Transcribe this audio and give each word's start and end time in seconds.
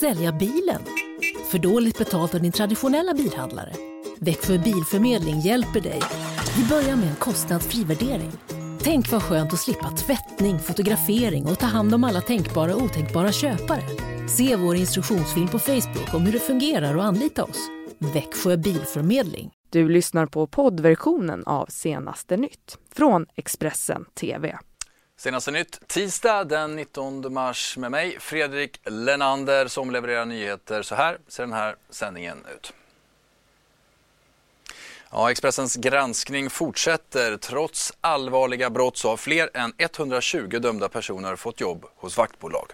Sälja 0.00 0.32
bilen? 0.32 0.82
För 1.50 1.58
dåligt 1.58 1.98
betalt 1.98 2.34
av 2.34 2.42
din 2.42 2.52
traditionella 2.52 3.14
bilhandlare? 3.14 3.72
Växjö 4.20 4.58
Bilförmedling 4.58 5.40
hjälper 5.40 5.80
dig. 5.80 6.00
Vi 6.56 6.68
börjar 6.68 6.96
med 6.96 7.08
en 7.08 7.16
kostnadsfri 7.16 7.84
värdering. 7.84 8.32
Tänk 8.82 9.10
vad 9.10 9.22
skönt 9.22 9.52
att 9.52 9.58
slippa 9.58 9.90
tvättning, 9.90 10.58
fotografering 10.58 11.46
och 11.46 11.58
ta 11.58 11.66
hand 11.66 11.94
om 11.94 12.04
alla 12.04 12.20
tänkbara 12.20 12.74
och 12.74 12.82
otänkbara 12.82 13.32
köpare. 13.32 13.82
Se 14.28 14.56
vår 14.56 14.76
instruktionsfilm 14.76 15.48
på 15.48 15.58
Facebook 15.58 16.14
om 16.14 16.22
hur 16.22 16.32
det 16.32 16.40
fungerar 16.40 16.96
och 16.96 17.04
anlita 17.04 17.44
oss. 17.44 17.68
Växjö 17.98 18.56
Bilförmedling. 18.56 19.50
Du 19.70 19.88
lyssnar 19.88 20.26
på 20.26 20.46
poddversionen 20.46 21.44
av 21.44 21.66
Senaste 21.66 22.36
nytt 22.36 22.78
från 22.94 23.26
Expressen 23.36 24.04
TV. 24.20 24.58
Senaste 25.22 25.50
nytt 25.50 25.88
tisdag 25.88 26.44
den 26.44 26.76
19 26.76 27.32
mars 27.32 27.76
med 27.76 27.90
mig 27.90 28.16
Fredrik 28.20 28.80
Lenander 28.84 29.66
som 29.68 29.90
levererar 29.90 30.24
nyheter. 30.24 30.82
Så 30.82 30.94
här 30.94 31.18
ser 31.28 31.42
den 31.42 31.52
här 31.52 31.76
sändningen 31.90 32.46
ut. 32.56 32.72
Ja, 35.10 35.30
Expressens 35.30 35.76
granskning 35.76 36.50
fortsätter. 36.50 37.36
Trots 37.36 37.92
allvarliga 38.00 38.70
brott 38.70 38.96
så 38.96 39.08
har 39.08 39.16
fler 39.16 39.50
än 39.54 39.72
120 39.78 40.58
dömda 40.58 40.88
personer 40.88 41.36
fått 41.36 41.60
jobb 41.60 41.84
hos 41.96 42.16
vaktbolag. 42.16 42.72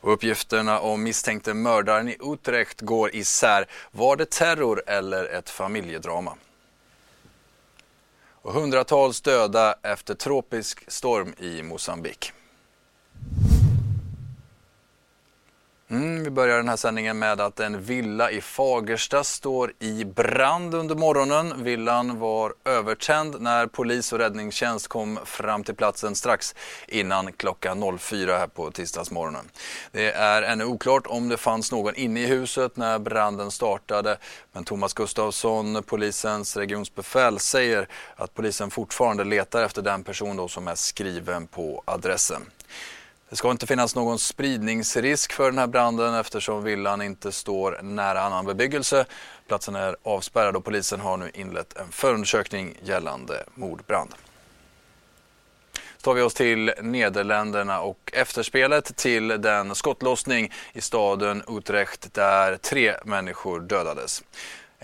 Och 0.00 0.12
uppgifterna 0.12 0.80
om 0.80 1.02
misstänkte 1.02 1.54
mördaren 1.54 2.08
i 2.08 2.16
Utrecht 2.20 2.80
går 2.80 3.14
isär. 3.14 3.66
Var 3.90 4.16
det 4.16 4.30
terror 4.30 4.82
eller 4.86 5.24
ett 5.24 5.50
familjedrama? 5.50 6.36
Och 8.42 8.52
hundratals 8.52 9.20
döda 9.20 9.74
efter 9.82 10.14
tropisk 10.14 10.92
storm 10.92 11.34
i 11.38 11.62
Mosambik. 11.62 12.32
Mm, 15.92 16.24
vi 16.24 16.30
börjar 16.30 16.56
den 16.56 16.68
här 16.68 16.76
sändningen 16.76 17.18
med 17.18 17.40
att 17.40 17.60
en 17.60 17.82
villa 17.82 18.30
i 18.30 18.40
Fagersta 18.40 19.24
står 19.24 19.72
i 19.78 20.04
brand 20.04 20.74
under 20.74 20.94
morgonen. 20.94 21.64
Villan 21.64 22.18
var 22.18 22.54
övertänd 22.64 23.40
när 23.40 23.66
polis 23.66 24.12
och 24.12 24.18
räddningstjänst 24.18 24.88
kom 24.88 25.18
fram 25.24 25.64
till 25.64 25.74
platsen 25.74 26.14
strax 26.14 26.54
innan 26.88 27.32
klockan 27.32 27.98
04 27.98 28.38
här 28.38 28.46
på 28.46 28.70
tisdagsmorgonen. 28.70 29.48
Det 29.90 30.12
är 30.12 30.42
ännu 30.42 30.64
oklart 30.64 31.06
om 31.06 31.28
det 31.28 31.36
fanns 31.36 31.72
någon 31.72 31.94
inne 31.94 32.20
i 32.20 32.26
huset 32.26 32.76
när 32.76 32.98
branden 32.98 33.50
startade. 33.50 34.18
Men 34.52 34.64
Thomas 34.64 34.94
Gustafsson, 34.94 35.82
polisens 35.82 36.56
regionsbefäl, 36.56 37.38
säger 37.38 37.88
att 38.16 38.34
polisen 38.34 38.70
fortfarande 38.70 39.24
letar 39.24 39.62
efter 39.62 39.82
den 39.82 40.04
person 40.04 40.48
som 40.48 40.68
är 40.68 40.74
skriven 40.74 41.46
på 41.46 41.82
adressen. 41.84 42.42
Det 43.32 43.36
ska 43.36 43.50
inte 43.50 43.66
finnas 43.66 43.94
någon 43.94 44.18
spridningsrisk 44.18 45.32
för 45.32 45.50
den 45.50 45.58
här 45.58 45.66
branden 45.66 46.14
eftersom 46.14 46.64
villan 46.64 47.02
inte 47.02 47.32
står 47.32 47.78
nära 47.82 48.22
annan 48.22 48.46
bebyggelse. 48.46 49.04
Platsen 49.48 49.74
är 49.74 49.96
avspärrad 50.02 50.56
och 50.56 50.64
polisen 50.64 51.00
har 51.00 51.16
nu 51.16 51.30
inlett 51.34 51.76
en 51.76 51.88
förundersökning 51.92 52.78
gällande 52.82 53.44
mordbrand. 53.54 54.10
Då 55.72 56.02
tar 56.02 56.14
vi 56.14 56.22
oss 56.22 56.34
till 56.34 56.72
Nederländerna 56.80 57.80
och 57.80 58.10
efterspelet 58.12 58.96
till 58.96 59.28
den 59.28 59.74
skottlossning 59.74 60.52
i 60.72 60.80
staden 60.80 61.42
Utrecht 61.48 62.14
där 62.14 62.56
tre 62.56 62.94
människor 63.04 63.60
dödades. 63.60 64.22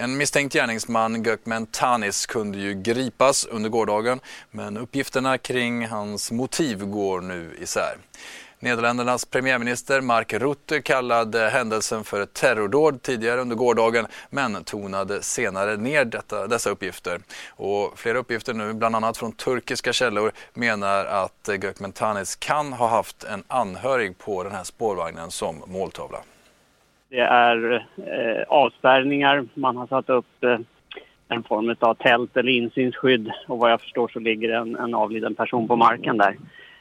En 0.01 0.17
misstänkt 0.17 0.53
gärningsman, 0.53 1.23
Gökmen 1.23 1.67
Tanis, 1.67 2.27
kunde 2.27 2.59
ju 2.59 2.75
gripas 2.75 3.45
under 3.45 3.71
gårdagen 3.71 4.21
men 4.51 4.77
uppgifterna 4.77 5.39
kring 5.39 5.87
hans 5.87 6.31
motiv 6.31 6.85
går 6.85 7.21
nu 7.21 7.57
isär. 7.61 7.97
Nederländernas 8.59 9.25
premiärminister 9.25 10.01
Mark 10.01 10.33
Rutte 10.33 10.81
kallade 10.81 11.49
händelsen 11.49 12.05
för 12.05 12.21
ett 12.21 12.35
terrordåd 12.35 13.03
tidigare 13.03 13.41
under 13.41 13.57
gårdagen 13.57 14.07
men 14.31 14.65
tonade 14.65 15.23
senare 15.23 15.77
ner 15.77 16.05
detta, 16.05 16.47
dessa 16.47 16.71
uppgifter. 16.71 17.21
Och 17.49 17.99
flera 17.99 18.19
uppgifter 18.19 18.55
nu, 18.55 18.73
bland 18.73 18.97
annat 18.97 19.17
från 19.17 19.33
turkiska 19.33 19.93
källor, 19.93 20.33
menar 20.55 21.05
att 21.05 21.49
Gökmen 21.63 21.93
Tanis 21.93 22.37
kan 22.37 22.73
ha 22.73 22.89
haft 22.89 23.25
en 23.25 23.45
anhörig 23.49 24.19
på 24.19 24.43
den 24.45 24.53
här 24.53 24.65
spårvagnen 24.65 25.31
som 25.31 25.63
måltavla. 25.67 26.19
Det 27.11 27.21
är 27.21 27.87
eh, 27.97 28.43
avspärrningar. 28.49 29.45
Man 29.55 29.77
har 29.77 29.87
satt 29.87 30.11
upp 30.11 30.45
eh, 30.45 30.59
en 31.29 31.43
form 31.43 31.77
av 31.81 31.95
tält 31.95 32.37
eller 32.37 32.53
insynsskydd 32.53 33.31
och 33.47 33.59
vad 33.59 33.71
jag 33.71 33.81
förstår 33.81 34.09
så 34.09 34.19
ligger 34.19 34.53
en, 34.53 34.77
en 34.77 34.95
avliden 34.95 35.35
person 35.35 35.69
på 35.69 35.77
marken 35.77 36.19
där. 36.19 36.37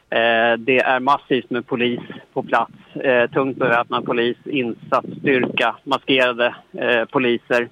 Eh, 0.09 0.57
det 0.57 0.79
är 0.79 0.99
massivt 0.99 1.49
med 1.49 1.67
polis 1.67 1.99
på 2.33 2.43
plats. 2.43 2.95
Eh, 2.95 3.29
tungt 3.29 3.57
beväpnad 3.57 4.05
polis, 4.05 4.37
insatsstyrka, 4.45 5.75
maskerade 5.83 6.55
eh, 6.73 7.05
poliser, 7.05 7.69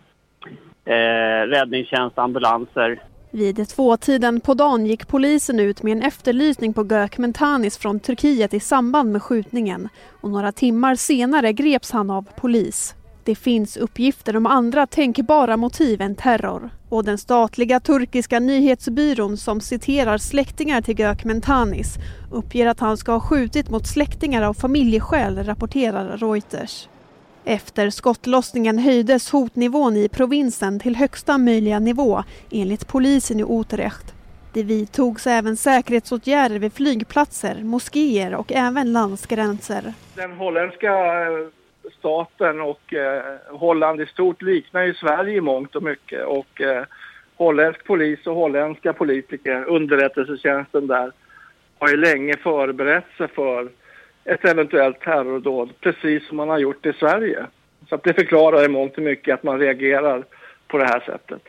eh, 0.86 1.48
räddningstjänst, 1.48 2.18
ambulanser. 2.18 3.00
Vid 3.36 3.68
tvåtiden 3.68 4.42
på 4.42 4.54
dagen 4.54 4.86
gick 4.86 5.08
polisen 5.08 5.60
ut 5.60 5.84
med 5.84 5.92
en 5.92 6.04
efterlysning 6.04 6.74
på 6.74 6.86
Gök 6.86 7.18
Mentanis 7.18 7.78
från 7.78 8.00
Turkiet 8.00 8.54
i 8.54 8.60
samband 8.60 9.12
med 9.12 9.24
skjutningen 9.24 9.90
och 10.22 10.32
några 10.32 10.52
timmar 10.52 10.96
senare 10.96 11.54
greps 11.54 11.92
han 11.92 12.10
av 12.10 12.28
polis. 12.36 12.96
Det 13.24 13.36
finns 13.36 13.78
uppgifter 13.78 14.36
om 14.36 14.46
andra 14.46 14.88
tänkbara 14.88 15.58
motiv 15.58 16.02
än 16.02 16.16
terror 16.16 16.70
och 16.90 17.04
den 17.04 17.18
statliga 17.18 17.80
turkiska 17.80 18.40
nyhetsbyrån 18.40 19.38
som 19.38 19.62
citerar 19.62 20.18
släktingar 20.18 20.82
till 20.82 21.00
Gök 21.00 21.26
Mentanis 21.26 21.96
uppger 22.32 22.68
att 22.68 22.80
han 22.80 22.98
ska 22.98 23.12
ha 23.12 23.20
skjutit 23.20 23.70
mot 23.70 23.88
släktingar 23.88 24.42
av 24.42 24.54
familjeskäl, 24.54 25.44
rapporterar 25.44 26.18
Reuters. 26.18 26.88
Efter 27.48 27.90
skottlossningen 27.90 28.80
höjdes 28.80 29.32
hotnivån 29.32 29.96
i 29.96 30.10
provinsen 30.10 30.80
till 30.80 30.96
högsta 30.96 31.38
möjliga 31.38 31.80
nivå 31.80 32.24
enligt 32.52 32.88
polisen 32.88 33.40
i 33.40 33.46
Utrecht. 33.60 34.14
Det 34.54 34.64
vidtogs 34.64 35.28
även 35.28 35.58
säkerhetsåtgärder 35.58 36.60
vid 36.60 36.74
flygplatser, 36.74 37.56
moskéer 37.64 38.36
och 38.36 38.52
även 38.52 38.94
landsgränser. 38.94 39.94
Den 40.16 40.32
holländska 40.32 41.22
eh, 41.24 41.48
staten 42.00 42.62
och 42.62 42.94
eh, 42.94 43.24
Holland 43.50 44.02
i 44.02 44.06
stort 44.06 44.42
liknar 44.42 44.84
ju 44.84 44.94
Sverige 44.94 45.38
i 45.38 45.42
mångt 45.42 45.76
och 45.76 45.84
mycket 45.84 46.26
och 46.26 46.62
eh, 46.62 46.84
holländsk 47.36 47.84
polis 47.84 48.28
och 48.28 48.36
holländska 48.36 48.94
politiker, 48.94 49.70
underrättelsetjänsten 49.70 50.88
där, 50.88 51.12
har 51.80 51.90
ju 51.90 51.98
länge 51.98 52.38
förberett 52.38 53.08
sig 53.18 53.28
för 53.28 53.70
ett 54.26 54.46
eventuellt 54.46 55.00
terrordåd, 55.00 55.74
precis 55.80 56.28
som 56.28 56.38
man 56.38 56.50
har 56.50 56.58
gjort 56.58 56.86
i 56.86 56.94
Sverige. 56.94 57.46
Så 57.90 57.96
att 57.96 58.04
det 58.04 58.14
förklarar 58.14 58.66
i 58.66 58.68
mångt 58.68 58.98
och 58.98 59.04
mycket 59.04 59.34
att 59.34 59.44
man 59.44 59.60
reagerar 59.60 60.26
på 60.68 60.78
det 60.78 60.86
här 60.86 61.00
sättet. 61.00 61.42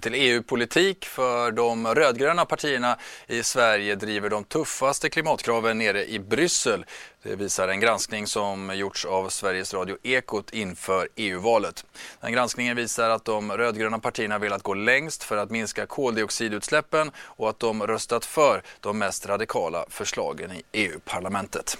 Till 0.00 0.14
EU-politik 0.14 1.04
för 1.04 1.50
de 1.50 1.94
rödgröna 1.94 2.44
partierna 2.44 2.98
i 3.26 3.42
Sverige 3.42 3.94
driver 3.94 4.30
de 4.30 4.44
tuffaste 4.44 5.10
klimatkraven 5.10 5.78
nere 5.78 6.06
i 6.06 6.18
Bryssel. 6.18 6.84
Det 7.22 7.36
visar 7.36 7.68
en 7.68 7.80
granskning 7.80 8.26
som 8.26 8.76
gjorts 8.76 9.04
av 9.04 9.28
Sveriges 9.28 9.74
Radio 9.74 9.96
Ekot 10.02 10.50
inför 10.50 11.08
EU-valet. 11.16 11.84
Den 12.20 12.32
granskningen 12.32 12.76
visar 12.76 13.10
att 13.10 13.24
de 13.24 13.52
rödgröna 13.52 13.98
partierna 13.98 14.38
velat 14.38 14.62
gå 14.62 14.74
längst 14.74 15.24
för 15.24 15.36
att 15.36 15.50
minska 15.50 15.86
koldioxidutsläppen 15.86 17.10
och 17.18 17.48
att 17.48 17.58
de 17.58 17.86
röstat 17.86 18.24
för 18.24 18.62
de 18.80 18.98
mest 18.98 19.26
radikala 19.26 19.86
förslagen 19.88 20.52
i 20.52 20.62
EU-parlamentet. 20.72 21.78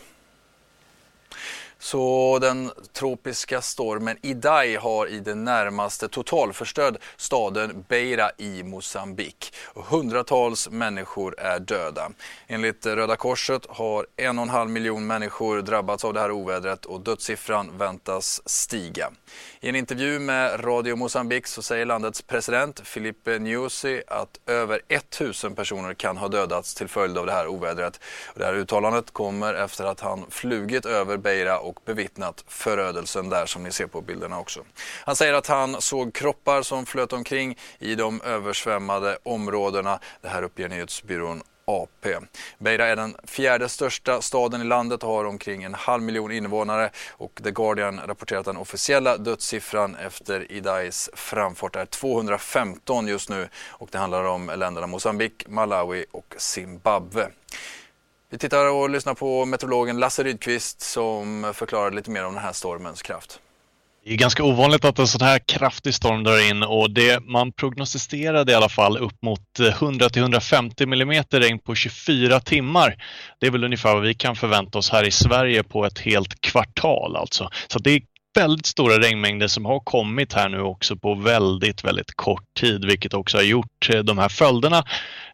Så 1.82 2.38
den 2.38 2.70
tropiska 2.92 3.60
stormen 3.60 4.16
Idai 4.22 4.76
har 4.76 5.06
i 5.06 5.20
det 5.20 5.34
närmaste 5.34 6.08
totalförstörd 6.08 6.96
staden 7.16 7.84
Beira 7.88 8.30
i 8.38 8.62
Mosambik. 8.62 9.54
Hundratals 9.74 10.70
människor 10.70 11.40
är 11.40 11.58
döda. 11.58 12.10
Enligt 12.46 12.86
Röda 12.86 13.16
Korset 13.16 13.66
har 13.68 14.06
en 14.16 14.38
och 14.38 14.42
en 14.42 14.48
halv 14.48 14.70
miljon 14.70 15.06
människor 15.06 15.62
drabbats 15.62 16.04
av 16.04 16.14
det 16.14 16.20
här 16.20 16.30
ovädret 16.30 16.84
och 16.84 17.00
dödssiffran 17.00 17.78
väntas 17.78 18.48
stiga. 18.48 19.10
I 19.60 19.68
en 19.68 19.76
intervju 19.76 20.18
med 20.18 20.64
Radio 20.64 20.96
Mosambik 20.96 21.46
så 21.46 21.62
säger 21.62 21.86
landets 21.86 22.22
president 22.22 22.80
Filipe 22.84 23.38
Nyusi 23.38 24.02
att 24.06 24.40
över 24.46 24.80
1000 24.88 25.54
personer 25.54 25.94
kan 25.94 26.16
ha 26.16 26.28
dödats 26.28 26.74
till 26.74 26.88
följd 26.88 27.18
av 27.18 27.26
det 27.26 27.32
här 27.32 27.46
ovädret. 27.46 28.00
Det 28.34 28.44
här 28.44 28.54
uttalandet 28.54 29.10
kommer 29.10 29.54
efter 29.54 29.84
att 29.84 30.00
han 30.00 30.26
flugit 30.30 30.86
över 30.86 31.16
Beira 31.16 31.58
och 31.58 31.71
och 31.72 31.82
bevittnat 31.84 32.44
förödelsen 32.48 33.28
där 33.28 33.46
som 33.46 33.62
ni 33.62 33.72
ser 33.72 33.86
på 33.86 34.00
bilderna 34.00 34.38
också. 34.38 34.64
Han 35.04 35.16
säger 35.16 35.34
att 35.34 35.46
han 35.46 35.80
såg 35.80 36.14
kroppar 36.14 36.62
som 36.62 36.86
flöt 36.86 37.12
omkring 37.12 37.58
i 37.78 37.94
de 37.94 38.20
översvämmade 38.20 39.18
områdena. 39.22 39.98
Det 40.20 40.28
här 40.28 40.42
uppger 40.42 40.68
nyhetsbyrån 40.68 41.42
AP. 41.64 42.16
Beira 42.58 42.86
är 42.86 42.96
den 42.96 43.16
fjärde 43.24 43.68
största 43.68 44.22
staden 44.22 44.60
i 44.60 44.64
landet 44.64 45.02
och 45.02 45.10
har 45.10 45.24
omkring 45.24 45.62
en 45.62 45.74
halv 45.74 46.02
miljon 46.02 46.32
invånare 46.32 46.90
och 47.10 47.40
The 47.44 47.50
Guardian 47.50 48.00
rapporterar 48.06 48.40
att 48.40 48.46
den 48.46 48.56
officiella 48.56 49.16
dödssiffran 49.16 49.96
efter 49.96 50.52
Idais 50.52 51.10
framfart 51.14 51.76
är 51.76 51.86
215 51.86 53.08
just 53.08 53.28
nu 53.28 53.48
och 53.68 53.88
det 53.92 53.98
handlar 53.98 54.24
om 54.24 54.52
länderna 54.56 54.86
Mozambique, 54.86 55.48
Malawi 55.48 56.04
och 56.10 56.34
Zimbabwe. 56.38 57.30
Vi 58.32 58.38
tittar 58.38 58.70
och 58.70 58.90
lyssnar 58.90 59.14
på 59.14 59.44
meteorologen 59.44 60.00
Lasse 60.00 60.22
Rydqvist 60.22 60.80
som 60.80 61.52
förklarar 61.54 61.90
lite 61.90 62.10
mer 62.10 62.24
om 62.24 62.34
den 62.34 62.42
här 62.42 62.52
stormens 62.52 63.02
kraft. 63.02 63.40
Det 64.04 64.12
är 64.12 64.16
ganska 64.16 64.44
ovanligt 64.44 64.84
att 64.84 64.98
en 64.98 65.06
sån 65.06 65.26
här 65.26 65.38
kraftig 65.38 65.94
storm 65.94 66.24
drar 66.24 66.50
in 66.50 66.62
och 66.62 66.90
det 66.90 67.24
man 67.24 67.52
prognostiserade 67.52 68.52
i 68.52 68.54
alla 68.54 68.68
fall 68.68 68.98
upp 68.98 69.22
mot 69.22 69.60
100 69.60 70.08
150 70.16 70.84
mm 70.84 71.24
regn 71.30 71.58
på 71.58 71.74
24 71.74 72.40
timmar. 72.40 72.96
Det 73.40 73.46
är 73.46 73.50
väl 73.50 73.64
ungefär 73.64 73.94
vad 73.94 74.02
vi 74.02 74.14
kan 74.14 74.36
förvänta 74.36 74.78
oss 74.78 74.90
här 74.90 75.04
i 75.04 75.10
Sverige 75.10 75.62
på 75.62 75.84
ett 75.84 75.98
helt 75.98 76.40
kvartal 76.40 77.16
alltså. 77.16 77.50
Så 77.68 77.78
det 77.78 77.90
är 77.90 78.00
väldigt 78.34 78.66
stora 78.66 78.98
regnmängder 78.98 79.48
som 79.48 79.64
har 79.64 79.80
kommit 79.80 80.32
här 80.32 80.48
nu 80.48 80.60
också 80.60 80.96
på 80.96 81.14
väldigt, 81.14 81.84
väldigt 81.84 82.14
kort 82.16 82.54
tid, 82.60 82.84
vilket 82.84 83.14
också 83.14 83.36
har 83.36 83.42
gjort 83.42 83.90
eh, 83.90 84.00
de 84.00 84.18
här 84.18 84.28
följderna 84.28 84.84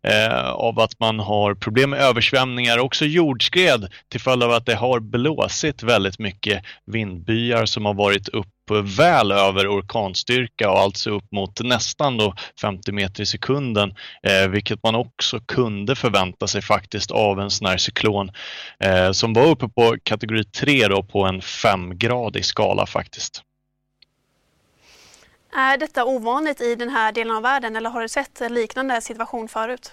eh, 0.02 0.50
av 0.50 0.78
att 0.80 1.00
man 1.00 1.18
har 1.18 1.54
problem 1.54 1.90
med 1.90 2.00
översvämningar. 2.00 2.78
Och 2.78 2.84
också 2.84 3.04
jordskred 3.04 3.88
till 4.08 4.20
följd 4.20 4.42
av 4.42 4.52
att 4.52 4.66
det 4.66 4.74
har 4.74 5.00
blåsit 5.00 5.82
väldigt 5.82 6.18
mycket 6.18 6.64
vindbyar 6.84 7.66
som 7.66 7.84
har 7.84 7.94
varit 7.94 8.28
upp 8.28 8.46
väl 8.74 9.32
över 9.32 9.68
orkanstyrka 9.68 10.70
och 10.70 10.78
alltså 10.78 11.10
upp 11.10 11.32
mot 11.32 11.60
nästan 11.60 12.16
då 12.16 12.34
50 12.60 12.92
meter 12.92 13.22
i 13.22 13.26
sekunden, 13.26 13.94
eh, 14.22 14.48
vilket 14.48 14.82
man 14.82 14.94
också 14.94 15.40
kunde 15.40 15.96
förvänta 15.96 16.46
sig 16.46 16.62
faktiskt 16.62 17.10
av 17.10 17.40
en 17.40 17.50
sån 17.50 17.66
här 17.66 17.76
cyklon 17.76 18.30
eh, 18.84 19.12
som 19.12 19.32
var 19.32 19.46
uppe 19.46 19.68
på 19.68 19.96
kategori 20.02 20.44
3 20.44 20.88
då 20.88 21.02
på 21.02 21.24
en 21.24 21.42
femgradig 21.42 22.44
skala 22.44 22.86
faktiskt. 22.86 23.42
Är 25.52 25.76
detta 25.76 26.04
ovanligt 26.04 26.60
i 26.60 26.74
den 26.74 26.88
här 26.88 27.12
delen 27.12 27.36
av 27.36 27.42
världen 27.42 27.76
eller 27.76 27.90
har 27.90 28.02
du 28.02 28.08
sett 28.08 28.40
liknande 28.50 29.00
situation 29.00 29.48
förut? 29.48 29.92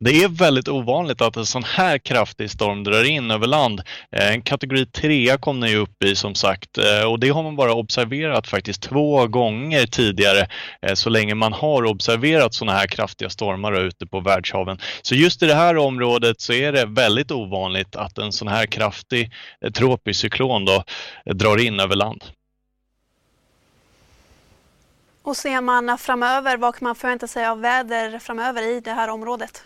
Det 0.00 0.22
är 0.22 0.28
väldigt 0.28 0.68
ovanligt 0.68 1.20
att 1.20 1.36
en 1.36 1.46
sån 1.46 1.64
här 1.64 1.98
kraftig 1.98 2.50
storm 2.50 2.84
drar 2.84 3.04
in 3.04 3.30
över 3.30 3.46
land. 3.46 3.80
Eh, 4.16 4.32
en 4.32 4.42
kategori 4.42 4.86
3 4.86 5.38
kom 5.38 5.60
den 5.60 5.70
ju 5.70 5.76
upp 5.76 6.04
i 6.04 6.16
som 6.16 6.34
sagt 6.34 6.78
eh, 6.78 7.10
och 7.10 7.20
det 7.20 7.28
har 7.28 7.42
man 7.42 7.56
bara 7.56 7.74
observerat 7.74 8.46
faktiskt 8.46 8.82
två 8.82 9.26
gånger 9.26 9.86
tidigare 9.86 10.48
eh, 10.82 10.94
så 10.94 11.10
länge 11.10 11.34
man 11.34 11.52
har 11.52 11.84
observerat 11.84 12.54
såna 12.54 12.72
här 12.72 12.86
kraftiga 12.86 13.30
stormar 13.30 13.80
ute 13.80 14.06
på 14.06 14.20
världshaven. 14.20 14.78
Så 15.02 15.14
just 15.14 15.42
i 15.42 15.46
det 15.46 15.54
här 15.54 15.76
området 15.76 16.40
så 16.40 16.52
är 16.52 16.72
det 16.72 16.84
väldigt 16.86 17.30
ovanligt 17.30 17.96
att 17.96 18.18
en 18.18 18.32
sån 18.32 18.48
här 18.48 18.66
kraftig 18.66 19.32
tropisk 19.74 20.20
cyklon 20.20 20.64
då 20.64 20.84
drar 21.34 21.66
in 21.66 21.80
över 21.80 21.96
land. 21.96 22.24
Och 25.22 25.36
ser 25.36 25.60
man 25.60 25.98
framöver, 25.98 26.56
vad 26.56 26.74
kan 26.74 26.86
man 26.86 26.94
förvänta 26.94 27.26
sig 27.26 27.46
av 27.46 27.60
väder 27.60 28.18
framöver 28.18 28.62
i 28.62 28.80
det 28.80 28.92
här 28.92 29.08
området? 29.08 29.64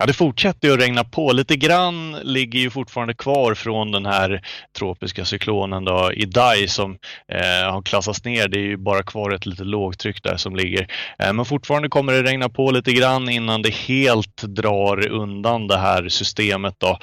Ja, 0.00 0.06
det 0.06 0.12
fortsätter 0.12 0.68
ju 0.68 0.74
att 0.74 0.80
regna 0.80 1.04
på. 1.04 1.32
Lite 1.32 1.56
grann 1.56 2.12
ligger 2.22 2.58
ju 2.58 2.70
fortfarande 2.70 3.14
kvar 3.14 3.54
från 3.54 3.92
den 3.92 4.06
här 4.06 4.42
tropiska 4.78 5.24
cyklonen 5.24 5.84
då, 5.84 6.12
Idai 6.12 6.68
som 6.68 6.98
eh, 7.28 7.72
har 7.72 7.82
klassats 7.82 8.24
ner. 8.24 8.48
Det 8.48 8.58
är 8.58 8.62
ju 8.62 8.76
bara 8.76 9.02
kvar 9.02 9.30
ett 9.30 9.46
litet 9.46 9.66
lågtryck 9.66 10.22
där 10.22 10.36
som 10.36 10.56
ligger. 10.56 10.86
Eh, 11.18 11.32
men 11.32 11.44
fortfarande 11.44 11.88
kommer 11.88 12.12
det 12.12 12.22
regna 12.22 12.48
på 12.48 12.70
lite 12.70 12.92
grann 12.92 13.28
innan 13.28 13.62
det 13.62 13.74
helt 13.74 14.42
drar 14.42 15.08
undan 15.08 15.68
det 15.68 15.78
här 15.78 16.08
systemet. 16.08 16.74
Då. 16.78 16.98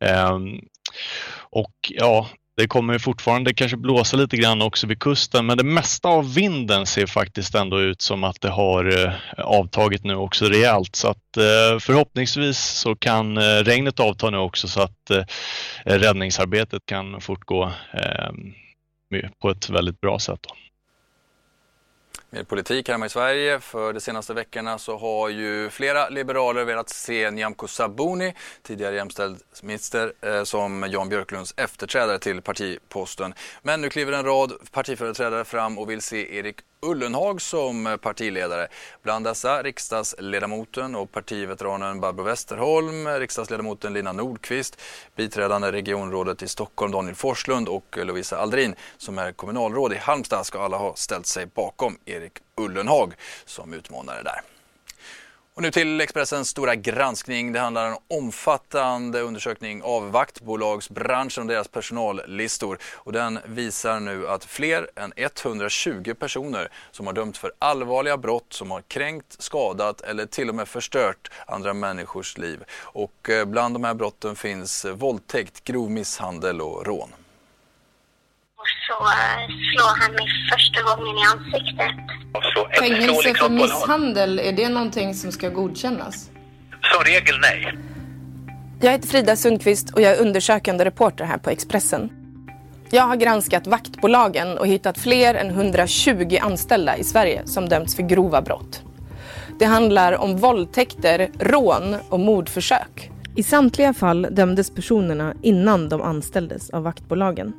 Eh, 0.00 0.38
och 1.50 1.74
ja, 1.88 2.26
det 2.56 2.68
kommer 2.68 2.98
fortfarande 2.98 3.54
kanske 3.54 3.76
blåsa 3.76 4.16
lite 4.16 4.36
grann 4.36 4.62
också 4.62 4.86
vid 4.86 4.98
kusten 4.98 5.46
men 5.46 5.58
det 5.58 5.64
mesta 5.64 6.08
av 6.08 6.34
vinden 6.34 6.86
ser 6.86 7.06
faktiskt 7.06 7.54
ändå 7.54 7.80
ut 7.80 8.02
som 8.02 8.24
att 8.24 8.40
det 8.40 8.48
har 8.48 9.04
eh, 9.04 9.14
avtagit 9.38 10.04
nu 10.04 10.14
också 10.14 10.44
rejält. 10.44 10.96
Så 10.96 11.08
att 11.08 11.36
eh, 11.36 11.78
förhoppningsvis 11.80 12.58
så 12.58 12.96
kan 12.96 13.36
eh, 13.36 13.42
regnet 13.42 14.00
avta 14.00 14.30
nu 14.30 14.36
också 14.36 14.68
så 14.68 14.82
att 14.82 15.10
räddningsarbetet 15.84 16.86
kan 16.86 17.20
fortgå 17.20 17.72
ehm, 17.92 18.54
på 19.42 19.50
ett 19.50 19.70
väldigt 19.70 20.00
bra 20.00 20.18
sätt. 20.18 20.40
Då 20.42 20.54
med 22.32 22.48
politik 22.48 22.88
hemma 22.88 23.06
i 23.06 23.08
Sverige. 23.08 23.60
För 23.60 23.92
de 23.92 24.00
senaste 24.00 24.34
veckorna 24.34 24.78
så 24.78 24.98
har 24.98 25.28
ju 25.28 25.70
flera 25.70 26.08
liberaler 26.08 26.64
velat 26.64 26.88
se 26.88 27.30
Nyamko 27.30 27.68
Sabuni, 27.68 28.34
tidigare 28.62 28.94
jämställdhetsminister, 28.94 30.12
eh, 30.20 30.44
som 30.44 30.86
Jan 30.90 31.08
Björklunds 31.08 31.54
efterträdare 31.56 32.18
till 32.18 32.42
partiposten. 32.42 33.34
Men 33.62 33.80
nu 33.80 33.88
kliver 33.88 34.12
en 34.12 34.24
rad 34.24 34.52
partiföreträdare 34.70 35.44
fram 35.44 35.78
och 35.78 35.90
vill 35.90 36.02
se 36.02 36.36
Erik 36.36 36.56
Ullenhag 36.86 37.40
som 37.40 37.98
partiledare. 38.02 38.68
Bland 39.02 39.24
dessa 39.24 39.62
riksdagsledamoten 39.62 40.94
och 40.94 41.12
partiveteranen 41.12 42.00
Barbro 42.00 42.22
Westerholm, 42.22 43.08
riksdagsledamoten 43.08 43.92
Lina 43.92 44.12
Nordqvist, 44.12 44.80
biträdande 45.16 45.72
regionrådet 45.72 46.42
i 46.42 46.48
Stockholm 46.48 46.92
Daniel 46.92 47.14
Forslund 47.14 47.68
och 47.68 47.98
Lovisa 48.02 48.38
Aldrin 48.38 48.74
som 48.98 49.18
är 49.18 49.32
kommunalråd 49.32 49.92
i 49.92 49.96
Halmstad 49.96 50.46
ska 50.46 50.62
alla 50.62 50.76
ha 50.76 50.94
ställt 50.94 51.26
sig 51.26 51.46
bakom 51.46 51.98
Erik 52.04 52.38
Ullenhag 52.56 53.14
som 53.44 53.74
utmanare 53.74 54.22
där. 54.22 54.51
Och 55.54 55.62
nu 55.62 55.70
till 55.70 56.00
Expressens 56.00 56.48
stora 56.48 56.74
granskning. 56.74 57.52
Det 57.52 57.60
handlar 57.60 57.86
om 57.86 57.92
en 57.92 58.18
omfattande 58.18 59.20
undersökning 59.20 59.82
av 59.82 60.10
vaktbolagsbranschen 60.10 61.42
och 61.42 61.48
deras 61.48 61.68
personallistor. 61.68 62.78
Och 62.94 63.12
den 63.12 63.38
visar 63.44 64.00
nu 64.00 64.28
att 64.28 64.44
fler 64.44 64.90
än 64.96 65.12
120 65.16 66.14
personer 66.14 66.68
som 66.90 67.06
har 67.06 67.14
dömts 67.14 67.38
för 67.38 67.52
allvarliga 67.58 68.16
brott 68.16 68.52
som 68.52 68.70
har 68.70 68.82
kränkt, 68.82 69.42
skadat 69.42 70.00
eller 70.00 70.26
till 70.26 70.48
och 70.48 70.54
med 70.54 70.68
förstört 70.68 71.30
andra 71.46 71.74
människors 71.74 72.38
liv. 72.38 72.64
Och 72.82 73.30
eh, 73.30 73.44
bland 73.44 73.74
de 73.74 73.84
här 73.84 73.94
brotten 73.94 74.36
finns 74.36 74.84
våldtäkt, 74.84 75.64
grov 75.64 75.90
misshandel 75.90 76.60
och 76.60 76.86
rån. 76.86 77.14
Och 78.56 78.68
så 78.88 78.92
eh, 78.92 79.46
slår 79.72 80.02
han 80.02 80.12
mig 80.12 80.26
första 80.52 80.82
gången 80.82 81.18
i 81.18 81.24
ansiktet. 81.24 82.11
Fängelse 82.78 83.34
för 83.34 83.48
misshandel, 83.48 84.38
är 84.38 84.52
det 84.52 84.68
någonting 84.68 85.14
som 85.14 85.32
ska 85.32 85.48
godkännas? 85.48 86.30
Som 86.94 87.04
regel 87.04 87.34
nej. 87.40 87.78
Jag 88.80 88.92
heter 88.92 89.08
Frida 89.08 89.36
Sundqvist 89.36 89.90
och 89.90 90.00
jag 90.00 90.12
är 90.12 90.20
undersökande 90.20 90.84
reporter 90.84 91.24
här 91.24 91.38
på 91.38 91.50
Expressen. 91.50 92.10
Jag 92.90 93.02
har 93.02 93.16
granskat 93.16 93.66
vaktbolagen 93.66 94.58
och 94.58 94.66
hittat 94.66 94.98
fler 94.98 95.34
än 95.34 95.50
120 95.50 96.38
anställda 96.40 96.96
i 96.96 97.04
Sverige 97.04 97.42
som 97.44 97.68
dömts 97.68 97.96
för 97.96 98.02
grova 98.02 98.42
brott. 98.42 98.82
Det 99.58 99.64
handlar 99.64 100.12
om 100.12 100.36
våldtäkter, 100.36 101.30
rån 101.38 101.96
och 102.08 102.20
mordförsök. 102.20 103.10
I 103.36 103.42
samtliga 103.42 103.94
fall 103.94 104.26
dömdes 104.30 104.70
personerna 104.70 105.34
innan 105.42 105.88
de 105.88 106.02
anställdes 106.02 106.70
av 106.70 106.82
vaktbolagen. 106.82 107.52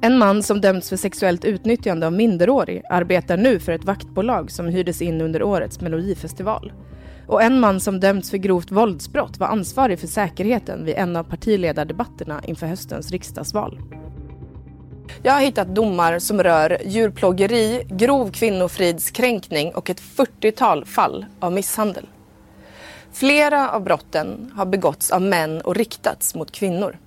En 0.00 0.18
man 0.18 0.42
som 0.42 0.60
dömts 0.60 0.88
för 0.88 0.96
sexuellt 0.96 1.44
utnyttjande 1.44 2.06
av 2.06 2.12
minderårig 2.12 2.82
arbetar 2.90 3.36
nu 3.36 3.58
för 3.60 3.72
ett 3.72 3.84
vaktbolag 3.84 4.50
som 4.50 4.66
hyrdes 4.66 5.02
in 5.02 5.20
under 5.20 5.42
årets 5.42 5.80
melodifestival. 5.80 6.72
Och 7.26 7.42
en 7.42 7.60
man 7.60 7.80
som 7.80 8.00
dömts 8.00 8.30
för 8.30 8.38
grovt 8.38 8.70
våldsbrott 8.70 9.38
var 9.38 9.46
ansvarig 9.46 9.98
för 9.98 10.06
säkerheten 10.06 10.84
vid 10.84 10.94
en 10.94 11.16
av 11.16 11.24
partiledardebatterna 11.24 12.40
inför 12.44 12.66
höstens 12.66 13.10
riksdagsval. 13.10 13.80
Jag 15.22 15.32
har 15.32 15.40
hittat 15.40 15.74
domar 15.74 16.18
som 16.18 16.42
rör 16.42 16.78
djurplågeri, 16.84 17.86
grov 17.90 18.30
kvinnofridskränkning 18.30 19.74
och 19.74 19.90
ett 19.90 20.00
40-tal 20.00 20.84
fall 20.84 21.26
av 21.40 21.52
misshandel. 21.52 22.06
Flera 23.12 23.70
av 23.70 23.84
brotten 23.84 24.52
har 24.56 24.66
begåtts 24.66 25.10
av 25.10 25.22
män 25.22 25.60
och 25.60 25.74
riktats 25.74 26.34
mot 26.34 26.52
kvinnor. 26.52 26.98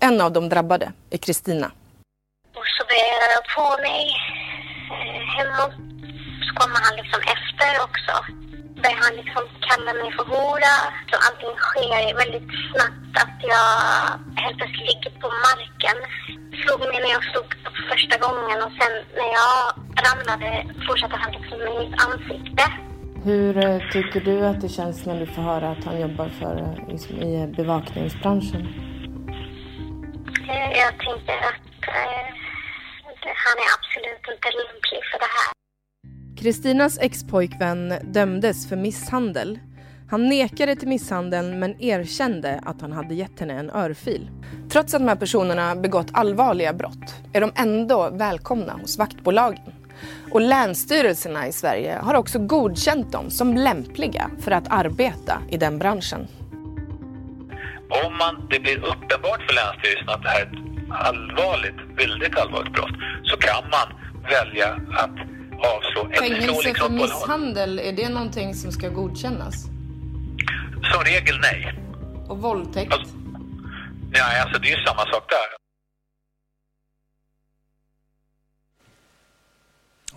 En 0.00 0.20
av 0.20 0.32
de 0.32 0.48
drabbade 0.48 0.92
är 1.10 1.18
Kristina. 1.18 1.72
Så 2.76 2.80
började 2.90 3.26
jag 3.36 3.44
på 3.56 3.66
mig 3.86 4.02
eh, 4.94 5.22
hemåt. 5.36 5.74
Så 6.46 6.50
kommer 6.60 6.78
han 6.86 6.94
liksom 7.00 7.20
efter 7.36 7.72
också. 7.86 8.14
Börjar 8.82 9.00
han 9.06 9.14
liksom 9.20 9.42
kalla 9.68 9.90
mig 10.00 10.08
för 10.16 10.26
hora. 10.34 10.74
Så 11.10 11.14
allting 11.26 11.54
sker 11.66 12.04
väldigt 12.22 12.48
snabbt. 12.70 13.14
Att 13.22 13.38
jag 13.52 13.68
helt 14.42 14.56
plötsligt 14.58 14.88
ligger 14.90 15.12
på 15.22 15.28
marken. 15.46 15.98
Slog 16.60 16.80
mig 16.90 16.98
när 17.04 17.12
jag 17.16 17.24
stod 17.30 17.48
upp 17.66 17.76
första 17.92 18.16
gången 18.24 18.58
och 18.66 18.72
sen 18.78 18.92
när 19.18 19.30
jag 19.40 19.58
ramlade 20.06 20.50
fortsatte 20.86 21.16
han 21.22 21.30
liksom 21.36 21.56
med 21.64 21.74
mitt 21.80 21.94
ansikte. 22.06 22.64
Hur 23.24 23.52
eh, 23.66 23.78
tycker 23.92 24.20
du 24.20 24.46
att 24.46 24.60
det 24.60 24.68
känns 24.68 25.06
när 25.06 25.20
du 25.20 25.26
får 25.26 25.42
höra 25.42 25.70
att 25.70 25.84
han 25.84 26.00
jobbar 26.00 26.28
för, 26.28 26.56
eh, 26.62 26.88
liksom, 26.88 27.16
i 27.16 27.46
bevakningsbranschen? 27.56 28.68
Jag 30.82 30.98
tänkte 30.98 31.32
att 31.32 31.57
inte 34.48 34.58
lämplig 34.58 35.00
för 35.12 35.18
det 35.18 35.24
här. 35.24 35.52
Kristinas 36.42 36.98
expojkvän 36.98 37.94
dömdes 38.02 38.68
för 38.68 38.76
misshandel. 38.76 39.58
Han 40.10 40.28
nekade 40.28 40.76
till 40.76 40.88
misshandeln 40.88 41.58
men 41.58 41.82
erkände 41.82 42.60
att 42.64 42.80
han 42.80 42.92
hade 42.92 43.14
gett 43.14 43.40
henne 43.40 43.54
en 43.54 43.70
örfil. 43.70 44.30
Trots 44.70 44.94
att 44.94 45.00
de 45.00 45.08
här 45.08 45.16
personerna 45.16 45.76
begått 45.76 46.08
allvarliga 46.12 46.72
brott 46.72 47.14
är 47.32 47.40
de 47.40 47.52
ändå 47.56 48.10
välkomna 48.10 48.72
hos 48.72 48.98
vaktbolagen. 48.98 49.72
Och 50.30 50.40
länsstyrelserna 50.40 51.46
i 51.48 51.52
Sverige 51.52 51.98
har 52.02 52.14
också 52.14 52.38
godkänt 52.38 53.12
dem 53.12 53.30
som 53.30 53.56
lämpliga 53.56 54.30
för 54.40 54.50
att 54.50 54.68
arbeta 54.70 55.42
i 55.50 55.56
den 55.56 55.78
branschen. 55.78 56.28
Om 58.04 58.18
man, 58.18 58.48
det 58.50 58.60
blir 58.60 58.76
uppenbart 58.76 59.42
för 59.46 59.54
Länsstyrelsen 59.54 60.08
att 60.08 60.22
det 60.22 60.28
här 60.28 60.40
är 60.40 60.46
ett 60.46 60.58
allvarligt, 60.90 61.76
väldigt 61.96 62.38
allvarligt 62.38 62.72
brott 62.72 62.96
så 63.24 63.36
kan 63.36 63.70
man 63.70 63.97
välja 64.22 64.80
att 64.90 65.10
avslå. 65.58 66.10
Fängelse 66.18 66.74
för 66.74 66.88
misshandel, 66.90 67.78
är 67.78 67.92
det 67.92 68.08
någonting 68.08 68.54
som 68.54 68.72
ska 68.72 68.88
godkännas? 68.88 69.64
Som 70.92 71.04
regel 71.04 71.40
nej. 71.40 71.74
Och 72.28 72.38
våldtäkt? 72.38 72.92
Alltså, 72.92 73.16
nej, 74.10 74.40
alltså 74.40 74.60
det 74.60 74.68
är 74.72 74.76
ju 74.78 74.84
samma 74.84 75.00
sak 75.00 75.24
där. 75.28 75.57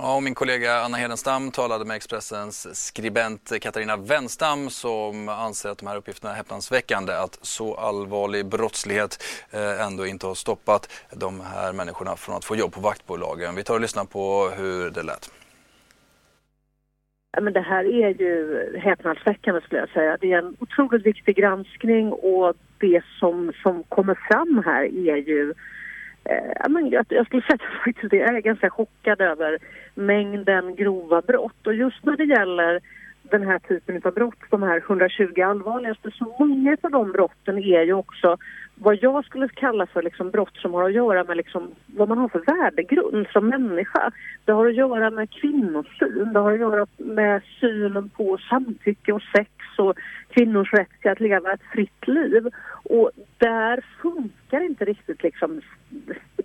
Ja, 0.03 0.15
och 0.15 0.23
min 0.23 0.35
kollega 0.35 0.73
Anna 0.73 0.97
Hedenstam 0.97 1.51
talade 1.51 1.85
med 1.85 1.95
Expressens 1.95 2.85
skribent 2.85 3.51
Katarina 3.61 3.97
Wenstam 3.97 4.69
som 4.69 5.29
anser 5.29 5.69
att 5.69 5.77
de 5.77 5.87
här 5.87 5.97
uppgifterna 5.97 6.31
är 6.31 6.37
häpnadsväckande. 6.37 7.13
Att 7.13 7.39
så 7.41 7.75
allvarlig 7.75 8.45
brottslighet 8.45 9.23
eh, 9.51 9.85
ändå 9.85 10.05
inte 10.05 10.27
har 10.27 10.35
stoppat 10.35 11.07
de 11.15 11.41
här 11.41 11.73
människorna 11.73 12.15
från 12.15 12.35
att 12.35 12.45
få 12.45 12.55
jobb 12.55 12.73
på 12.73 12.81
vaktbolagen. 12.81 13.55
Vi 13.55 13.63
tar 13.63 13.73
och 13.73 13.81
lyssnar 13.81 14.05
på 14.05 14.49
hur 14.57 14.89
det 14.89 15.03
lät. 15.03 15.31
Men 17.41 17.53
det 17.53 17.61
här 17.61 17.83
är 17.83 18.09
ju 18.21 18.77
häpnadsväckande 18.79 19.61
skulle 19.61 19.81
jag 19.81 19.89
säga. 19.89 20.17
Det 20.21 20.33
är 20.33 20.37
en 20.37 20.55
otroligt 20.59 21.05
viktig 21.05 21.35
granskning 21.35 22.11
och 22.11 22.53
det 22.79 23.03
som, 23.19 23.53
som 23.63 23.83
kommer 23.83 24.15
fram 24.29 24.63
här 24.65 24.83
är 24.83 25.17
ju 25.17 25.53
Eh, 26.23 26.87
jag, 26.91 27.05
jag 27.09 27.25
skulle 27.25 27.41
säga 27.41 27.57
att 27.85 28.09
det. 28.09 28.17
jag 28.17 28.35
är 28.35 28.41
ganska 28.41 28.69
chockad 28.69 29.21
över 29.21 29.57
mängden 29.95 30.75
grova 30.75 31.21
brott. 31.21 31.67
Och 31.67 31.73
just 31.73 32.05
när 32.05 32.17
det 32.17 32.25
gäller 32.25 32.79
den 33.23 33.47
här 33.47 33.59
typen 33.59 34.01
av 34.03 34.13
brott, 34.13 34.39
de 34.49 34.63
här 34.63 34.77
120 34.77 35.41
allvarligaste, 35.41 36.11
så 36.11 36.35
många 36.39 36.77
av 36.81 36.91
de 36.91 37.11
brotten 37.11 37.57
är 37.57 37.83
ju 37.83 37.93
också 37.93 38.37
vad 38.75 38.97
jag 39.01 39.25
skulle 39.25 39.47
kalla 39.47 39.85
för 39.85 40.01
liksom 40.01 40.31
brott 40.31 40.57
som 40.57 40.73
har 40.73 40.83
att 40.83 40.93
göra 40.93 41.23
med 41.23 41.37
liksom 41.37 41.71
vad 41.85 42.09
man 42.09 42.17
har 42.17 42.29
för 42.29 42.39
värdegrund 42.39 43.27
som 43.33 43.49
människa. 43.49 44.11
Det 44.45 44.51
har 44.51 44.67
att 44.67 44.75
göra 44.75 45.09
med 45.09 45.29
kvinnosyn, 45.29 46.33
det 46.33 46.39
har 46.39 46.53
att 46.53 46.59
göra 46.59 46.87
med 46.97 47.41
synen 47.59 48.09
på 48.09 48.37
samtycke 48.49 49.13
och 49.13 49.21
sex 49.35 49.49
och 49.77 49.93
kvinnors 50.33 50.73
rätt 50.73 51.01
till 51.01 51.11
att 51.11 51.19
leva 51.19 51.53
ett 51.53 51.71
fritt 51.73 52.07
liv. 52.07 52.47
Och 52.83 53.11
där 53.37 53.85
funkar 54.01 54.61
inte 54.61 54.85
riktigt 54.85 55.23
liksom... 55.23 55.61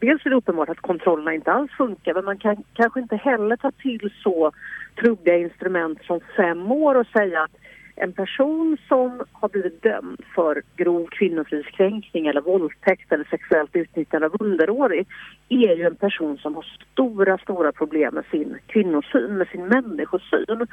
Dels 0.01 0.27
är 0.27 0.31
det 0.31 0.37
uppenbart 0.37 0.69
att 0.69 0.81
kontrollerna 0.81 1.35
inte 1.35 1.53
alls 1.53 1.73
funkar 1.73 2.15
men 2.15 2.25
man 2.25 2.39
kan 2.39 2.57
kanske 2.73 3.01
inte 3.01 3.17
heller 3.17 3.57
ta 3.57 3.71
till 3.71 4.11
så 4.23 4.53
trubbiga 5.01 5.37
instrument 5.39 6.03
som 6.03 6.21
fem 6.37 6.73
år 6.73 6.95
och 6.95 7.07
säga 7.07 7.43
att 7.43 7.57
en 7.97 8.13
person 8.13 8.77
som 8.89 9.23
har 9.33 9.49
blivit 9.49 9.83
dömd 9.83 10.21
för 10.35 10.63
grov 10.77 11.07
kvinnofridskränkning 11.07 12.27
eller 12.27 12.41
våldtäkt 12.41 13.13
eller 13.13 13.25
sexuellt 13.25 13.77
utnyttjande 13.77 14.27
av 14.27 14.37
underårig 14.41 15.07
är 15.49 15.77
ju 15.77 15.85
en 15.85 15.97
person 15.97 16.39
som 16.39 16.55
har 16.55 16.67
stora, 16.93 17.39
stora 17.39 17.73
problem 17.73 18.15
med 18.15 18.25
sin 18.31 18.59
kvinnosyn, 18.67 19.39
med 19.39 19.49
sin 19.49 19.67
människosyn. 19.67 20.67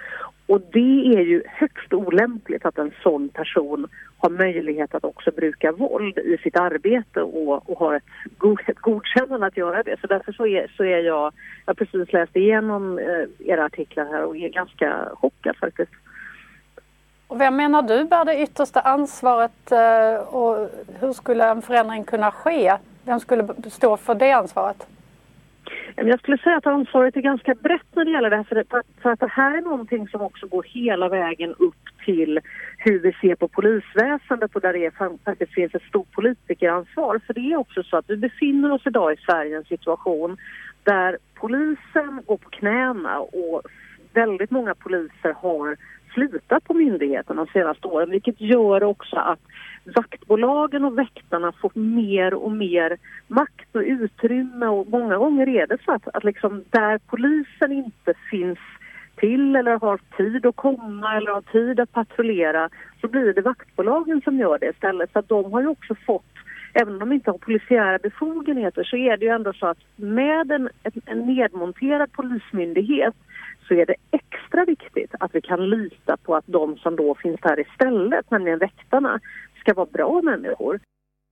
Och 0.47 0.61
det 0.71 1.17
är 1.17 1.21
ju 1.21 1.43
högst 1.47 1.93
olämpligt 1.93 2.65
att 2.65 2.77
en 2.77 2.91
sån 3.03 3.29
person 3.29 3.87
har 4.17 4.29
möjlighet 4.29 4.95
att 4.95 5.05
också 5.05 5.31
bruka 5.31 5.71
våld 5.71 6.17
i 6.17 6.37
sitt 6.37 6.57
arbete 6.57 7.21
och, 7.21 7.69
och 7.69 7.79
har 7.79 7.95
ett, 7.95 8.03
go 8.37 8.57
ett 8.67 8.79
godkännande 8.79 9.47
att 9.47 9.57
göra 9.57 9.83
det. 9.83 9.99
Så 10.01 10.07
därför 10.07 10.31
så 10.31 10.47
är, 10.47 10.71
så 10.77 10.83
är 10.83 10.97
jag, 10.97 11.03
jag 11.03 11.31
har 11.65 11.73
precis 11.73 12.13
läst 12.13 12.35
igenom 12.35 12.99
eh, 12.99 13.47
era 13.49 13.65
artiklar 13.65 14.05
här 14.05 14.23
och 14.23 14.37
är 14.37 14.49
ganska 14.49 15.09
chockad 15.15 15.57
faktiskt. 15.57 15.91
Och 17.27 17.41
vem 17.41 17.55
menar 17.55 17.81
du 17.81 18.03
bär 18.03 18.25
det 18.25 18.41
yttersta 18.41 18.79
ansvaret 18.79 19.71
eh, 19.71 20.15
och 20.35 20.69
hur 20.99 21.13
skulle 21.13 21.45
en 21.45 21.61
förändring 21.61 22.03
kunna 22.03 22.31
ske? 22.31 22.77
Vem 23.05 23.19
skulle 23.19 23.47
stå 23.69 23.97
för 23.97 24.15
det 24.15 24.31
ansvaret? 24.31 24.87
Jag 25.95 26.19
skulle 26.19 26.37
säga 26.37 26.57
att 26.57 26.67
ansvaret 26.67 27.15
är 27.15 27.21
ganska 27.21 27.55
brett 27.55 27.95
när 27.95 28.05
det 28.05 28.11
gäller 28.11 28.29
det 28.29 28.35
här 28.35 28.43
för, 28.43 28.55
det, 28.55 28.63
för 29.01 29.09
att 29.09 29.19
det 29.19 29.31
här 29.31 29.57
är 29.57 29.61
någonting 29.61 30.07
som 30.07 30.21
också 30.21 30.47
går 30.47 30.63
hela 30.63 31.09
vägen 31.09 31.53
upp 31.53 31.75
till 32.05 32.39
hur 32.77 32.99
vi 32.99 33.13
ser 33.21 33.35
på 33.35 33.47
polisväsendet 33.47 34.55
och 34.55 34.61
där 34.61 34.73
det 34.73 34.91
faktiskt 35.25 35.53
finns 35.53 35.75
ett 35.75 35.83
stort 35.83 36.11
politikeransvar. 36.11 37.19
För 37.27 37.33
det 37.33 37.53
är 37.53 37.55
också 37.55 37.83
så 37.83 37.97
att 37.97 38.09
vi 38.09 38.17
befinner 38.17 38.71
oss 38.71 38.81
idag 38.85 39.13
i 39.13 39.17
Sverige 39.17 39.51
i 39.51 39.55
en 39.55 39.63
situation 39.63 40.37
där 40.83 41.17
polisen 41.33 42.21
går 42.25 42.37
på 42.37 42.49
knäna 42.49 43.19
och 43.19 43.61
väldigt 44.13 44.51
många 44.51 44.75
poliser 44.75 45.33
har 45.33 45.77
slutat 46.13 46.63
på 46.63 46.73
myndigheten 46.73 47.35
de 47.35 47.47
senaste 47.47 47.87
åren 47.87 48.09
vilket 48.09 48.41
gör 48.41 48.83
också 48.83 49.15
att 49.15 49.39
vaktbolagen 49.95 50.85
och 50.85 50.97
väktarna 50.97 51.51
får 51.51 51.71
mer 51.73 52.33
och 52.33 52.51
mer 52.51 52.97
makt 53.27 53.75
och 53.75 53.81
utrymme 53.81 54.65
och 54.65 54.87
många 54.87 55.17
gånger 55.17 55.49
är 55.49 55.67
det 55.67 55.77
så 55.85 55.91
att, 55.91 56.07
att 56.13 56.23
liksom 56.23 56.63
där 56.69 56.99
polisen 57.07 57.71
inte 57.71 58.13
finns 58.31 58.59
till 59.15 59.55
eller 59.55 59.79
har 59.79 59.99
tid 60.17 60.45
att 60.45 60.55
komma 60.55 61.17
eller 61.17 61.31
har 61.31 61.41
tid 61.41 61.79
att 61.79 61.91
patrullera 61.91 62.69
så 63.01 63.07
blir 63.07 63.33
det 63.33 63.41
vaktbolagen 63.41 64.21
som 64.21 64.39
gör 64.39 64.59
det 64.59 64.69
istället. 64.69 65.11
Så 65.13 65.19
att 65.19 65.29
de 65.29 65.53
har 65.53 65.61
ju 65.61 65.67
också 65.67 65.95
fått, 65.95 66.32
även 66.73 66.93
om 66.93 66.99
de 66.99 67.11
inte 67.11 67.31
har 67.31 67.37
polisiära 67.37 67.97
befogenheter 67.97 68.83
så 68.83 68.97
är 68.97 69.17
det 69.17 69.25
ju 69.25 69.31
ändå 69.31 69.53
så 69.53 69.67
att 69.67 69.77
med 69.95 70.51
en, 70.51 70.69
en 71.05 71.19
nedmonterad 71.19 72.11
polismyndighet 72.11 73.13
så 73.67 73.73
är 73.73 73.85
det 73.85 73.95
extra 74.11 74.65
viktigt 74.65 75.11
att 75.19 75.35
vi 75.35 75.41
kan 75.41 75.69
lita 75.69 76.17
på 76.17 76.35
att 76.35 76.43
de 76.47 76.77
som 76.77 76.95
då 76.95 77.15
finns 77.15 77.41
där 77.41 77.59
istället, 77.59 78.31
nämligen 78.31 78.59
väktarna, 78.59 79.19
ska 79.59 79.73
vara 79.73 79.85
bra 79.85 80.21
människor. 80.21 80.79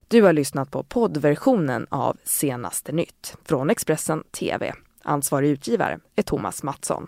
Du 0.07 0.21
har 0.21 0.33
lyssnat 0.33 0.71
på 0.71 0.83
poddversionen 0.83 1.87
av 1.89 2.17
Senaste 2.23 2.91
nytt 2.91 3.37
från 3.45 3.69
Expressen 3.69 4.23
TV. 4.39 4.71
Ansvarig 5.03 5.49
utgivare 5.49 5.99
är 6.15 6.23
Thomas 6.23 6.63
Mattsson. 6.63 7.07